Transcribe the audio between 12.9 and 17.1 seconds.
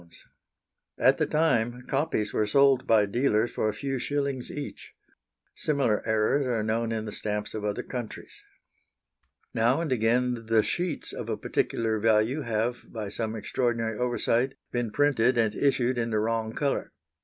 by some extraordinary oversight, been printed and issued in the wrong colour.